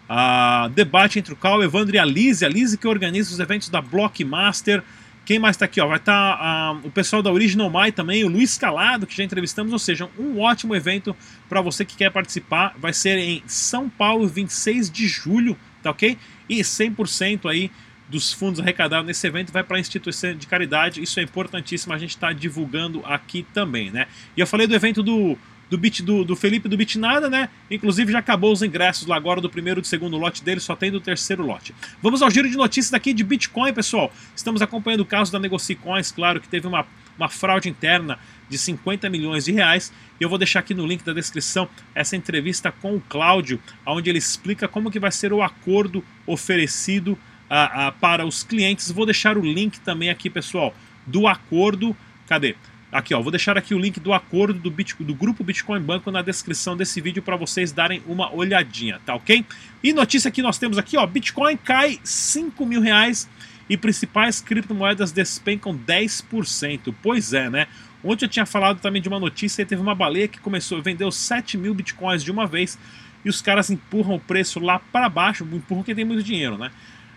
A 0.08 0.70
debate 0.74 1.20
entre 1.20 1.34
o 1.34 1.36
Cal, 1.36 1.64
Evandro 1.64 1.96
e 1.96 2.00
a 2.00 2.06
Lise, 2.06 2.46
a 2.46 2.50
Lise 2.50 2.78
que 2.78 2.88
organiza 2.88 3.32
os 3.32 3.40
eventos 3.40 3.70
da 3.70 3.82
Blockmaster, 3.82 4.84
Quem 5.26 5.40
mais 5.40 5.56
está 5.56 5.66
aqui? 5.66 5.80
Ó? 5.80 5.88
Vai 5.88 5.98
estar 5.98 6.38
tá, 6.38 6.80
o 6.84 6.92
pessoal 6.92 7.22
da 7.22 7.32
Original 7.32 7.70
My 7.70 7.92
também, 7.92 8.26
o 8.26 8.28
Luiz 8.28 8.58
Calado, 8.58 9.08
que 9.08 9.16
já 9.16 9.24
entrevistamos, 9.24 9.72
ou 9.72 9.80
seja, 9.80 10.10
um 10.20 10.40
ótimo 10.40 10.76
evento 10.76 11.16
para 11.48 11.62
você 11.62 11.86
que 11.86 11.96
quer 11.96 12.12
participar. 12.12 12.76
Vai 12.78 12.92
ser 12.92 13.18
em 13.18 13.42
São 13.48 13.90
Paulo, 13.90 14.28
26 14.28 14.92
de 14.92 15.08
julho, 15.08 15.58
tá 15.82 15.92
ok? 15.92 16.18
E 16.50 16.60
100% 16.60 17.50
aí 17.50 17.72
dos 18.10 18.34
fundos 18.34 18.60
arrecadados 18.60 19.08
nesse 19.08 19.26
evento 19.26 19.52
vai 19.52 19.64
para 19.64 19.78
a 19.78 19.80
instituição 19.80 20.36
de 20.36 20.46
caridade. 20.46 21.02
Isso 21.02 21.20
é 21.20 21.24
importantíssimo, 21.24 21.94
a 21.94 21.98
gente 21.98 22.12
está 22.12 22.34
divulgando 22.34 23.02
aqui 23.06 23.46
também, 23.54 23.90
né? 23.90 24.08
E 24.36 24.42
eu 24.42 24.48
falei 24.48 24.68
do 24.68 24.76
evento 24.76 25.02
do 25.02 25.38
do, 25.74 25.77
Bit, 25.77 26.03
do, 26.03 26.24
do 26.24 26.36
Felipe 26.36 26.70
do 26.70 26.77
Bitnada, 26.77 27.27
né? 27.27 27.50
Inclusive 27.70 28.12
já 28.12 28.20
acabou 28.20 28.53
os 28.53 28.62
ingressos 28.62 29.08
lá 29.08 29.15
agora 29.15 29.42
do 29.42 29.50
primeiro 29.50 29.80
e 29.80 29.82
do 29.82 29.88
segundo 29.88 30.18
lote 30.18 30.44
dele, 30.44 30.60
só 30.60 30.75
tem 30.75 30.92
do 30.92 31.01
terceiro 31.01 31.44
lote. 31.44 31.74
Vamos 32.00 32.22
ao 32.22 32.30
giro 32.30 32.48
de 32.48 32.56
notícias 32.56 32.94
aqui 32.94 33.12
de 33.12 33.24
Bitcoin, 33.24 33.74
pessoal. 33.74 34.13
Estamos 34.36 34.62
acompanhando 34.62 35.00
o 35.00 35.06
caso 35.06 35.32
da 35.32 35.39
Negocicoins, 35.39 36.12
claro 36.12 36.39
que 36.39 36.48
teve 36.48 36.68
uma, 36.68 36.86
uma 37.18 37.27
fraude 37.27 37.70
interna 37.70 38.20
de 38.48 38.56
50 38.56 39.10
milhões 39.10 39.46
de 39.46 39.51
reais. 39.51 39.92
E 40.20 40.24
eu 40.24 40.30
vou 40.30 40.38
deixar 40.38 40.60
aqui 40.60 40.75
no 40.75 40.86
link 40.86 41.03
da 41.03 41.12
descrição 41.12 41.68
essa 41.96 42.15
entrevista 42.15 42.72
com 42.72 42.96
o 42.96 43.01
Cláudio, 43.01 43.60
onde 43.84 44.12
ele 44.12 44.20
explica 44.20 44.68
como 44.68 44.92
que 44.92 45.00
vai 45.00 45.12
ser 45.12 45.34
o 45.34 45.42
acordo 45.42 46.03
oferecido 46.27 47.13
uh, 47.13 47.92
para 48.00 48.27
os 48.27 48.44
clientes. 48.44 48.92
Vou 48.92 49.08
deixar 49.08 49.39
o 49.39 49.42
link 49.42 49.80
também 49.80 50.12
aqui, 50.12 50.30
pessoal, 50.30 50.72
do 51.08 51.25
acordo. 51.25 51.98
Cadê? 52.27 52.56
Aqui, 52.94 53.16
ó, 53.16 53.22
vou 53.22 53.32
deixar 53.32 53.58
aqui 53.58 53.74
o 53.74 53.80
link 53.80 54.00
do 54.00 54.14
acordo 54.14 54.60
do, 54.60 54.70
Bitcoin, 54.70 55.04
do 55.04 55.16
grupo 55.16 55.44
Bitcoin 55.44 55.82
Banco 55.82 56.12
na 56.12 56.22
descrição 56.22 56.78
desse 56.78 57.02
vídeo 57.02 57.24
para 57.24 57.36
vocês 57.36 57.72
darem 57.72 58.04
uma 58.06 58.32
olhadinha, 58.32 59.02
tá 59.04 59.16
ok? 59.16 59.44
E 59.84 59.92
notícia 59.92 60.30
que 60.30 60.44
nós 60.44 60.60
temos 60.60 60.78
aqui, 60.78 60.96
ó, 60.96 61.08
Bitcoin 61.08 61.58
cai 61.58 62.00
5 62.04 62.64
mil 62.68 62.82
reais 62.82 63.28
e 63.68 63.76
principais 63.76 64.40
criptomoedas 64.40 65.12
despencam 65.12 65.76
10%. 65.76 66.94
Pois 67.02 67.34
é, 67.34 67.50
né? 67.50 67.68
Ontem 68.04 68.26
eu 68.26 68.30
tinha 68.30 68.46
falado 68.46 68.80
também 68.80 69.02
de 69.02 69.08
uma 69.08 69.20
notícia 69.20 69.64
e 69.64 69.66
teve 69.66 69.82
uma 69.82 69.96
baleia 69.96 70.28
que 70.28 70.40
começou, 70.40 70.80
vendeu 70.80 71.12
7 71.12 71.58
mil 71.58 71.74
bitcoins 71.74 72.24
de 72.24 72.30
uma 72.30 72.46
vez 72.46 72.78
e 73.26 73.30
os 73.30 73.42
caras 73.42 73.72
empurram 73.72 74.16
o 74.16 74.20
preço 74.20 74.60
lá 74.60 74.78
para 74.78 75.10
baixo, 75.10 75.48
empurram 75.52 75.82
quem 75.82 75.96
tem 75.96 76.06
muito 76.06 76.22
dinheiro, 76.22 76.60
né? 76.60 76.70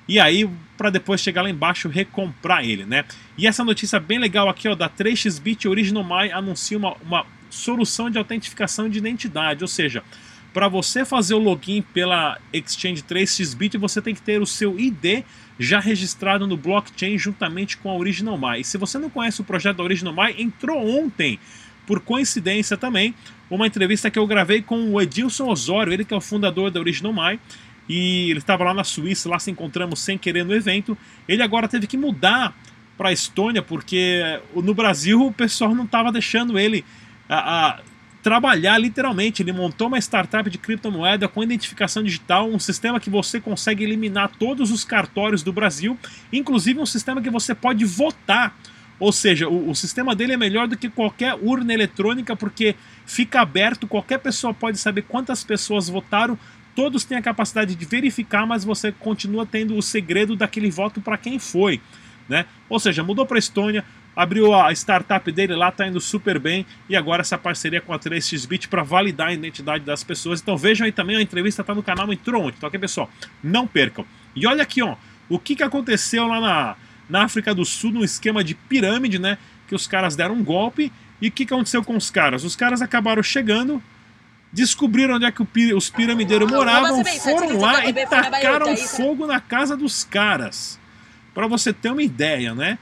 E 0.09 0.21
aí 0.21 0.49
para 0.77 0.91
depois 0.91 1.21
chegar 1.21 1.43
lá 1.43 1.51
embaixo 1.51 1.89
recomprar 1.89 2.65
ele, 2.65 2.85
né? 2.85 3.05
E 3.37 3.47
essa 3.47 3.65
notícia 3.65 3.99
bem 3.99 4.19
legal 4.19 4.49
aqui, 4.49 4.69
ó, 4.69 4.75
da 4.75 4.89
3xBit 4.89 5.69
Original 5.69 6.05
My 6.05 6.31
anuncia 6.31 6.77
uma, 6.77 6.95
uma 7.03 7.27
solução 7.49 8.11
de 8.11 8.19
autentificação 8.19 8.89
de 8.89 8.99
identidade, 8.99 9.65
ou 9.65 9.69
seja, 9.69 10.03
para 10.53 10.69
você 10.69 11.05
fazer 11.05 11.35
o 11.35 11.39
login 11.39 11.83
pela 11.83 12.39
Exchange 12.53 13.03
3xBit, 13.03 13.79
você 13.79 14.01
tem 14.01 14.15
que 14.15 14.23
ter 14.23 14.41
o 14.41 14.47
seu 14.47 14.79
ID 14.81 15.23
já 15.59 15.81
registrado 15.81 16.47
no 16.47 16.57
blockchain 16.57 17.19
juntamente 17.19 17.77
com 17.77 17.91
a 17.91 17.97
Original 17.97 18.39
My. 18.39 18.61
E 18.61 18.65
se 18.65 18.79
você 18.79 18.99
não 18.99 19.11
conhece 19.11 19.41
o 19.41 19.45
projeto 19.45 19.77
da 19.77 19.83
Original 19.83 20.15
My, 20.15 20.35
entrou 20.41 20.79
ontem, 20.79 21.39
por 21.87 22.01
coincidência 22.01 22.77
também, 22.77 23.15
uma 23.51 23.67
entrevista 23.67 24.11
que 24.11 24.19
eu 24.19 24.27
gravei 24.27 24.61
com 24.63 24.93
o 24.93 25.01
Edilson 25.01 25.47
Osório, 25.47 25.93
ele 25.93 26.05
que 26.05 26.15
é 26.15 26.17
o 26.17 26.23
fundador 26.23 26.71
da 26.71 26.81
Original 26.81 27.13
My, 27.13 27.39
e 27.89 28.31
ele 28.31 28.41
estava 28.41 28.65
lá 28.65 28.75
na 28.75 28.85
Suíça, 28.85 29.29
lá 29.29 29.39
se 29.39 29.51
encontramos 29.51 30.01
sem 30.01 30.19
querer 30.19 30.45
no 30.45 30.55
evento. 30.55 30.97
Ele 31.29 31.43
agora 31.43 31.69
teve 31.69 31.87
que 31.87 31.97
mudar 31.97 32.57
para 32.97 33.11
a 33.11 33.13
Estônia 33.13 33.63
porque 33.63 34.41
no 34.55 34.75
Brasil 34.75 35.27
o 35.27 35.33
pessoal 35.33 35.75
não 35.75 35.85
estava 35.85 36.11
deixando 36.11 36.59
ele 36.59 36.85
a, 37.29 37.69
a, 37.69 37.81
trabalhar 38.23 38.79
literalmente. 38.79 39.43
Ele 39.43 39.53
montou 39.53 39.87
uma 39.87 39.99
startup 39.99 40.49
de 40.51 40.59
criptomoeda 40.59 41.29
com 41.29 41.43
identificação 41.43 42.03
digital, 42.03 42.49
um 42.49 42.59
sistema 42.59 42.99
que 42.99 43.11
você 43.11 43.41
consegue 43.41 43.85
eliminar 43.85 44.31
todos 44.39 44.71
os 44.71 44.83
cartórios 44.83 45.43
do 45.43 45.53
Brasil, 45.53 45.97
inclusive 46.33 46.81
um 46.81 46.87
sistema 46.87 47.23
que 47.23 47.31
você 47.31 47.55
pode 47.55 47.85
votar. 47.85 48.57
Ou 48.99 49.13
seja, 49.13 49.47
o, 49.47 49.71
o, 49.71 49.75
sistema 49.75 50.17
dele 50.17 50.33
é 50.33 50.37
melhor 50.37 50.67
do 50.67 50.77
que 50.77 50.89
qualquer 50.89 51.35
urna 51.35 51.73
eletrônica 51.73 52.35
porque 52.35 52.75
fica 53.05 53.43
aberto, 53.43 53.87
qualquer 53.87 54.19
pessoa 54.19 54.55
pode 54.55 54.79
saber 54.79 55.03
quantas 55.03 55.45
pessoas 55.45 55.89
votaram 55.89 56.39
todos 56.77 57.05
têm 57.05 57.17
a 57.17 57.23
capacidade 57.23 57.75
de 57.75 57.85
verificar, 57.87 58.47
mas 58.47 58.63
você 58.63 58.93
continua 58.93 59.47
tendo 59.47 59.75
o 59.77 59.83
segredo 59.83 60.37
daquele 60.37 60.71
voto 60.71 61.01
para 61.01 61.17
quem 61.17 61.39
foi. 61.39 61.81
Né? 62.29 62.45
Ou 62.69 62.79
seja, 62.79 63.03
mudou 63.03 63.25
para 63.25 63.39
a 63.39 63.41
Estônia, 63.41 63.83
abriu 64.15 64.55
a 64.55 64.71
startup 64.73 65.33
dele 65.33 65.55
lá, 65.57 65.71
está 65.71 65.89
indo 65.89 66.01
super 66.01 66.39
bem, 66.39 66.67
e 66.89 66.95
agora 66.95 67.23
essa 67.23 67.39
parceria 67.39 67.81
com 67.81 67.95
a 67.95 67.99
3xBit 67.99 68.69
para 68.69 68.83
validar 68.83 69.29
a 69.29 69.33
identidade 69.33 69.85
das 69.85 70.05
pessoas. 70.05 70.41
Então 70.41 70.57
vejam 70.57 70.85
aí 70.85 70.93
também, 70.93 71.17
a 71.17 71.23
entrevista 71.23 71.63
está 71.63 71.75
no 71.75 71.83
canal 71.83 72.13
Entrou 72.13 72.43
Ontem, 72.43 72.59
tá 72.61 72.67
ok, 72.67 72.79
pessoal? 72.79 73.11
Não 73.43 73.67
percam. 73.67 74.05
E 74.35 74.47
olha 74.47 74.63
aqui, 74.63 74.83
ó, 74.83 74.97
o 75.31 75.39
que, 75.39 75.57
que 75.57 75.63
aconteceu 75.63 76.27
lá 76.27 76.41
na, 76.41 76.77
na 77.09 77.25
África 77.25 77.55
do 77.55 77.65
Sul, 77.65 77.91
no 77.91 78.05
esquema 78.05 78.45
de 78.45 78.55
pirâmide, 78.55 79.19
né? 79.19 79.39
Que 79.67 79.75
os 79.75 79.87
caras 79.87 80.15
deram 80.15 80.35
um 80.35 80.45
golpe, 80.45 80.93
e 81.23 81.29
o 81.29 81.33
que, 81.33 81.47
que 81.47 81.55
aconteceu 81.55 81.83
com 81.83 81.97
os 81.97 82.11
caras? 82.11 82.45
Os 82.45 82.55
caras 82.55 82.83
acabaram 82.83 83.23
chegando, 83.23 83.83
descobriram 84.57 85.17
onde 85.17 85.27
é 85.27 85.31
que 85.31 85.43
os 85.75 85.91
piramideiros 85.91 86.51
moravam, 86.51 87.05
foram 87.05 87.61
lá 87.61 87.85
e 87.85 87.93
tacaram 87.93 88.75
fogo 88.75 89.27
na 89.27 89.39
casa 89.39 89.77
dos 89.77 90.03
caras. 90.03 90.81
Para 91.35 91.47
você 91.47 91.75
ter 91.75 91.91
uma 91.91 92.03
ideia, 92.03 92.55
né? 92.55 92.79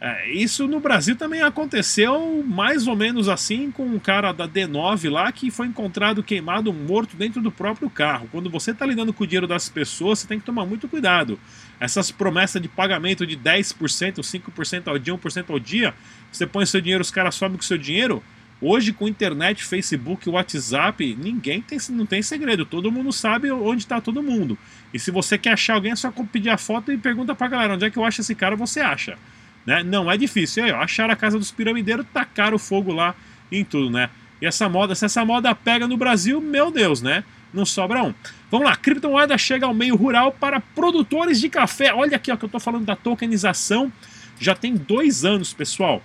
É, 0.00 0.30
isso 0.30 0.68
no 0.68 0.78
Brasil 0.78 1.16
também 1.16 1.42
aconteceu 1.42 2.44
mais 2.46 2.86
ou 2.86 2.94
menos 2.94 3.28
assim 3.28 3.72
com 3.72 3.86
um 3.86 3.98
cara 3.98 4.30
da 4.30 4.46
D9 4.46 5.10
lá 5.10 5.32
que 5.32 5.50
foi 5.50 5.66
encontrado 5.66 6.22
queimado 6.22 6.72
morto 6.72 7.16
dentro 7.16 7.40
do 7.40 7.50
próprio 7.50 7.90
carro. 7.90 8.28
Quando 8.30 8.48
você 8.48 8.70
está 8.70 8.86
lidando 8.86 9.12
com 9.12 9.24
o 9.24 9.26
dinheiro 9.26 9.48
das 9.48 9.68
pessoas, 9.68 10.20
você 10.20 10.28
tem 10.28 10.38
que 10.38 10.46
tomar 10.46 10.64
muito 10.64 10.86
cuidado. 10.86 11.40
Essas 11.80 12.12
promessas 12.12 12.62
de 12.62 12.68
pagamento 12.68 13.26
de 13.26 13.36
10%, 13.36 14.20
5% 14.20 14.86
ao 14.86 14.98
dia, 14.98 15.14
1% 15.14 15.50
ao 15.50 15.58
dia, 15.58 15.92
você 16.30 16.46
põe 16.46 16.64
seu 16.66 16.80
dinheiro, 16.80 17.02
os 17.02 17.10
caras 17.10 17.34
sobem 17.34 17.56
com 17.56 17.64
seu 17.64 17.78
dinheiro, 17.78 18.22
Hoje, 18.60 18.92
com 18.92 19.06
internet, 19.06 19.62
Facebook, 19.64 20.28
WhatsApp, 20.30 21.16
ninguém 21.20 21.60
tem, 21.60 21.78
não 21.90 22.06
tem 22.06 22.22
segredo. 22.22 22.64
Todo 22.64 22.90
mundo 22.90 23.12
sabe 23.12 23.50
onde 23.50 23.82
está 23.82 24.00
todo 24.00 24.22
mundo. 24.22 24.58
E 24.94 24.98
se 24.98 25.10
você 25.10 25.36
quer 25.36 25.52
achar 25.52 25.74
alguém, 25.74 25.92
é 25.92 25.96
só 25.96 26.10
pedir 26.32 26.48
a 26.48 26.56
foto 26.56 26.90
e 26.90 26.96
pergunta 26.96 27.34
pra 27.34 27.48
galera 27.48 27.74
onde 27.74 27.84
é 27.84 27.90
que 27.90 27.98
eu 27.98 28.04
acho 28.04 28.22
esse 28.22 28.34
cara, 28.34 28.56
você 28.56 28.80
acha. 28.80 29.18
Né? 29.66 29.82
Não 29.82 30.10
é 30.10 30.16
difícil. 30.16 30.64
Aí, 30.64 30.72
ó, 30.72 30.80
a 30.82 31.16
casa 31.16 31.38
dos 31.38 31.50
piramideiros, 31.50 32.06
tacaram 32.14 32.56
o 32.56 32.58
fogo 32.58 32.92
lá 32.92 33.14
em 33.52 33.62
tudo, 33.62 33.90
né? 33.90 34.08
E 34.40 34.46
essa 34.46 34.68
moda, 34.68 34.94
se 34.94 35.04
essa 35.04 35.24
moda 35.24 35.54
pega 35.54 35.86
no 35.86 35.96
Brasil, 35.96 36.40
meu 36.40 36.70
Deus, 36.70 37.02
né? 37.02 37.24
Não 37.52 37.66
sobra 37.66 38.02
um. 38.02 38.14
Vamos 38.50 38.66
lá, 38.66 38.76
criptomoeda 38.76 39.36
chega 39.36 39.66
ao 39.66 39.74
meio 39.74 39.96
rural 39.96 40.32
para 40.32 40.60
produtores 40.60 41.40
de 41.40 41.48
café. 41.48 41.92
Olha 41.92 42.16
aqui 42.16 42.30
ó, 42.30 42.36
que 42.36 42.44
eu 42.44 42.48
estou 42.48 42.60
falando 42.60 42.84
da 42.84 42.96
tokenização. 42.96 43.92
Já 44.38 44.54
tem 44.54 44.74
dois 44.74 45.24
anos, 45.24 45.52
pessoal. 45.52 46.02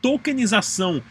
Tokenização 0.00 1.02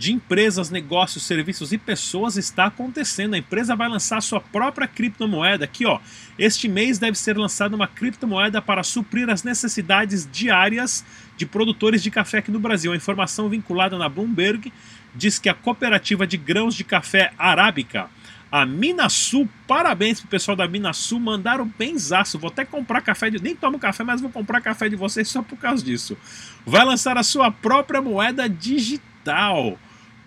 de 0.00 0.14
empresas, 0.14 0.70
negócios, 0.70 1.24
serviços 1.24 1.74
e 1.74 1.76
pessoas 1.76 2.38
está 2.38 2.64
acontecendo. 2.64 3.34
A 3.34 3.38
empresa 3.38 3.76
vai 3.76 3.86
lançar 3.86 4.22
sua 4.22 4.40
própria 4.40 4.88
criptomoeda. 4.88 5.66
Aqui, 5.66 5.84
ó, 5.84 6.00
este 6.38 6.68
mês 6.68 6.98
deve 6.98 7.18
ser 7.18 7.36
lançada 7.36 7.76
uma 7.76 7.86
criptomoeda 7.86 8.62
para 8.62 8.82
suprir 8.82 9.28
as 9.28 9.42
necessidades 9.42 10.26
diárias 10.32 11.04
de 11.36 11.44
produtores 11.44 12.02
de 12.02 12.10
café 12.10 12.38
aqui 12.38 12.50
no 12.50 12.58
Brasil. 12.58 12.94
A 12.94 12.96
informação 12.96 13.50
vinculada 13.50 13.98
na 13.98 14.08
Bloomberg 14.08 14.72
diz 15.14 15.38
que 15.38 15.50
a 15.50 15.54
cooperativa 15.54 16.26
de 16.26 16.38
grãos 16.38 16.74
de 16.74 16.82
café 16.82 17.34
arábica 17.36 18.08
a 18.50 18.64
Minasul, 18.64 19.46
parabéns 19.68 20.18
pro 20.18 20.30
pessoal 20.30 20.56
da 20.56 20.66
Minasul, 20.66 21.20
mandaram 21.20 21.70
benzaço. 21.78 22.38
Vou 22.38 22.48
até 22.48 22.64
comprar 22.64 23.02
café 23.02 23.28
de. 23.28 23.38
Nem 23.38 23.54
tomo 23.54 23.78
café, 23.78 24.02
mas 24.02 24.22
vou 24.22 24.30
comprar 24.30 24.62
café 24.62 24.88
de 24.88 24.96
vocês 24.96 25.28
só 25.28 25.42
por 25.42 25.58
causa 25.58 25.84
disso. 25.84 26.16
Vai 26.64 26.86
lançar 26.86 27.18
a 27.18 27.22
sua 27.22 27.50
própria 27.50 28.00
moeda 28.00 28.48
digital 28.48 29.78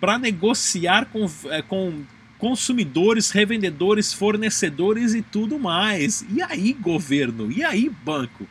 para 0.04 0.18
negociar 0.18 1.06
com, 1.06 1.26
é, 1.46 1.62
com 1.62 2.02
consumidores, 2.36 3.30
revendedores, 3.30 4.12
fornecedores 4.12 5.14
e 5.14 5.22
tudo 5.22 5.58
mais. 5.58 6.22
E 6.28 6.42
aí, 6.42 6.74
governo? 6.74 7.50
E 7.50 7.64
aí, 7.64 7.88
banco? 7.88 8.46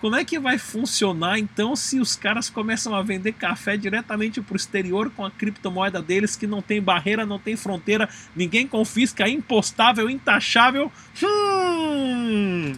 Como 0.00 0.16
é 0.16 0.24
que 0.24 0.38
vai 0.38 0.56
funcionar 0.56 1.38
então 1.38 1.76
se 1.76 2.00
os 2.00 2.16
caras 2.16 2.48
começam 2.48 2.94
a 2.94 3.02
vender 3.02 3.32
café 3.32 3.76
diretamente 3.76 4.40
para 4.40 4.54
o 4.54 4.56
exterior 4.56 5.10
com 5.10 5.26
a 5.26 5.30
criptomoeda 5.30 6.00
deles 6.00 6.36
que 6.36 6.46
não 6.46 6.62
tem 6.62 6.80
barreira, 6.80 7.26
não 7.26 7.38
tem 7.38 7.54
fronteira, 7.54 8.08
ninguém 8.34 8.66
confisca, 8.66 9.24
é 9.24 9.28
impostável, 9.28 10.08
intachável? 10.08 10.90
Hum, 11.22 12.72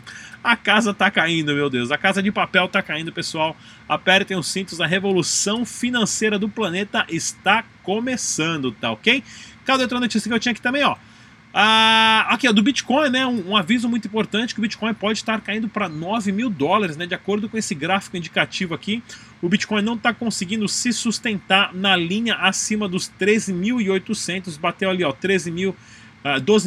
a 0.47 0.57
casa 0.57 0.95
tá 0.95 1.11
caindo, 1.11 1.55
meu 1.55 1.69
Deus. 1.69 1.91
A 1.91 1.99
casa 1.99 2.23
de 2.23 2.31
papel 2.31 2.69
tá 2.69 2.81
caindo, 2.81 3.13
pessoal. 3.13 3.57
Apertem 3.89 4.37
os 4.37 4.47
cintos, 4.47 4.81
a 4.81 4.87
revolução 4.87 5.65
financeira 5.67 6.39
do 6.39 6.49
planeta 6.49 7.05
está 7.09 7.65
começando, 7.83 8.71
tá 8.71 8.93
ok? 8.93 9.25
Cada 9.65 9.83
outra 9.83 9.99
notícia 9.99 10.29
que 10.29 10.35
eu 10.35 10.39
tinha 10.39 10.53
aqui 10.53 10.63
também, 10.63 10.85
ó. 10.85 10.97
Ah, 11.53 12.27
aqui, 12.29 12.47
ó, 12.47 12.53
do 12.53 12.63
Bitcoin, 12.63 13.09
né? 13.09 13.27
Um, 13.27 13.51
um, 13.51 13.57
aviso 13.57 13.89
muito 13.89 14.07
importante 14.07 14.55
que 14.55 14.61
o 14.61 14.63
Bitcoin 14.63 14.93
pode 14.93 15.19
estar 15.19 15.41
caindo 15.41 15.69
para 15.69 15.89
9 15.89 16.31
mil 16.31 16.51
dólares, 16.51 16.97
né? 16.97 17.07
De 17.07 17.15
acordo 17.15 17.49
com 17.49 17.57
esse 17.57 17.75
gráfico 17.75 18.17
indicativo 18.17 18.75
aqui, 18.75 19.03
o 19.41 19.49
Bitcoin 19.49 19.83
não 19.83 19.95
está 19.95 20.13
conseguindo 20.13 20.69
se 20.69 20.93
sustentar 20.93 21.75
na 21.75 21.97
linha 21.97 22.35
acima 22.35 22.87
dos 22.87 23.11
13.800. 23.19 24.61
Bateu 24.61 24.91
ali, 24.91 25.03
ó, 25.03 25.13
13 25.13 25.51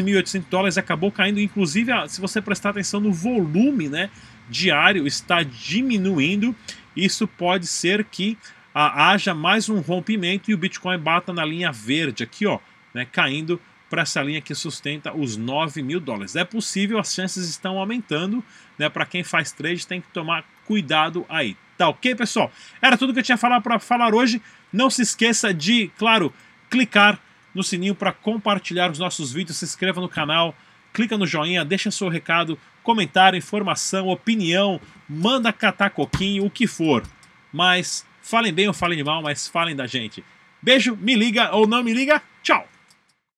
mil 0.04 0.22
12.800 0.22 0.40
ah, 0.40 0.46
dólares, 0.50 0.78
acabou 0.78 1.12
caindo. 1.12 1.40
Inclusive, 1.40 1.92
se 2.08 2.22
você 2.22 2.42
prestar 2.42 2.70
atenção 2.70 3.00
no 3.00 3.12
volume 3.12 3.90
né, 3.90 4.10
diário, 4.50 5.06
está 5.06 5.44
diminuindo. 5.44 6.56
isso 6.96 7.28
pode 7.28 7.68
ser 7.68 8.06
que 8.06 8.38
ah, 8.74 9.12
haja 9.12 9.34
mais 9.34 9.68
um 9.70 9.80
rompimento 9.80 10.50
e 10.50 10.54
o 10.54 10.58
Bitcoin 10.58 10.98
bata 10.98 11.34
na 11.34 11.44
linha 11.44 11.72
verde 11.72 12.24
aqui, 12.24 12.46
ó, 12.46 12.60
né, 12.94 13.06
caindo 13.12 13.60
para 13.90 14.04
essa 14.04 14.22
linha 14.22 14.40
que 14.40 14.54
sustenta 14.54 15.12
os 15.14 15.36
9 15.36 15.82
mil 15.82 16.00
dólares. 16.00 16.36
É 16.36 16.44
possível, 16.44 17.00
as 17.00 17.14
chances 17.14 17.50
estão 17.50 17.80
aumentando, 17.80 18.44
né? 18.78 18.88
Para 18.88 19.06
quem 19.06 19.24
faz 19.24 19.52
trade 19.52 19.88
tem 19.88 20.00
que 20.00 20.08
tomar 20.10 20.46
cuidado 20.66 21.26
aí. 21.28 21.58
Tá 21.76 21.90
ok, 21.90 22.14
pessoal? 22.14 22.52
Era 22.82 22.98
tudo 22.98 23.14
que 23.14 23.20
eu 23.20 23.24
tinha 23.24 23.38
falar 23.38 23.62
para 23.62 23.80
falar 23.80 24.14
hoje. 24.14 24.42
Não 24.72 24.90
se 24.90 25.02
esqueça 25.02 25.52
de, 25.52 25.90
claro, 25.98 26.32
clicar 26.70 27.20
no 27.60 27.64
sininho 27.64 27.94
para 27.94 28.14
compartilhar 28.14 28.90
os 28.90 28.98
nossos 28.98 29.34
vídeos, 29.34 29.58
se 29.58 29.66
inscreva 29.66 30.00
no 30.00 30.08
canal, 30.08 30.56
clica 30.94 31.18
no 31.18 31.28
joinha, 31.28 31.66
deixa 31.66 31.92
seu 31.92 32.08
recado, 32.08 32.58
comentário, 32.82 33.38
informação, 33.38 34.08
opinião, 34.08 34.80
manda 35.08 35.52
catar 35.52 35.90
coquinho, 35.90 36.46
o 36.46 36.50
que 36.50 36.66
for. 36.66 37.04
Mas 37.52 38.06
falem 38.22 38.54
bem 38.54 38.68
ou 38.68 38.74
falem 38.74 39.04
mal, 39.04 39.22
mas 39.22 39.48
falem 39.48 39.76
da 39.76 39.86
gente. 39.86 40.24
Beijo, 40.62 40.96
me 40.96 41.16
liga 41.16 41.54
ou 41.54 41.68
não 41.68 41.84
me 41.84 41.94
liga. 41.94 42.22